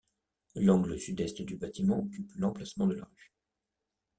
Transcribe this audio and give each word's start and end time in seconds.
L'angle 0.55 0.97
sud-est 0.99 1.43
du 1.43 1.57
bâtiment 1.57 1.99
occupe 1.99 2.31
l'emplacement 2.37 2.87
de 2.87 2.95
la 2.95 3.03
rue. 3.05 3.31